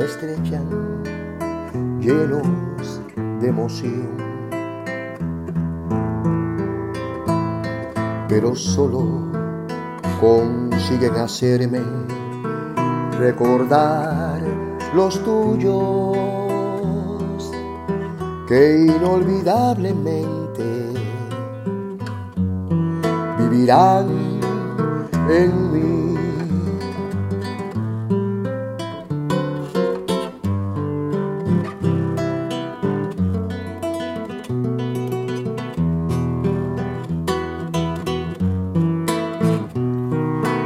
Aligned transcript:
me 0.00 0.06
estrechan 0.06 0.66
llenos 2.00 3.00
de 3.40 3.48
emoción. 3.48 4.08
Pero 8.26 8.54
solo 8.54 9.30
consiguen 10.18 11.16
hacerme 11.16 11.82
recordar 13.18 14.40
los 14.94 15.22
tuyos 15.22 16.16
que 18.48 18.86
inolvidablemente 18.86 20.94
vivirán 23.38 24.08
en 25.28 25.72
mí. 25.72 26.29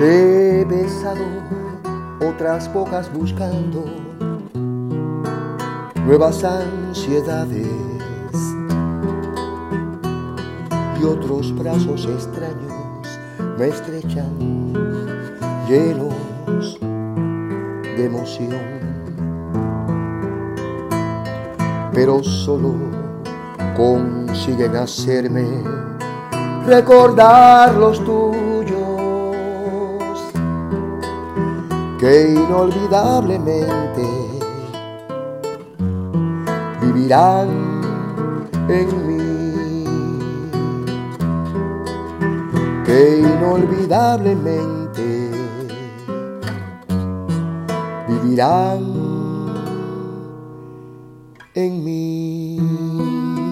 He 0.00 0.64
besado 0.68 1.24
otras 2.20 2.72
bocas 2.74 3.12
buscando 3.12 3.84
nuevas 6.04 6.42
ansiedades 6.42 7.68
y 11.00 11.04
otros 11.04 11.54
brazos 11.56 12.06
extraños 12.06 12.72
me 13.56 13.68
estrechan 13.68 14.72
llenos 15.68 16.78
de 16.80 18.04
emoción. 18.04 18.50
Pero 21.92 22.22
solo 22.24 22.74
consiguen 23.76 24.74
hacerme 24.74 25.46
recordar 26.66 27.74
los 27.76 28.04
tuyos 28.04 28.93
que 32.04 32.32
inolvidablemente 32.32 34.04
vivirán 36.82 37.48
en 38.68 38.88
mí, 39.06 39.22
que 42.84 42.98
inolvidablemente 43.20 45.30
vivirán 48.06 48.82
en 51.54 51.84
mí. 51.84 53.43